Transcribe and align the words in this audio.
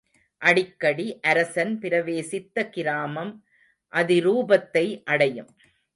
அடிக்கடி 0.41 1.19
அரசன் 1.21 1.73
பிரவேசித்த 1.79 2.69
கிராமம் 2.69 3.33
அதிரூபத்தை 3.93 4.85
அடையும். 5.05 5.51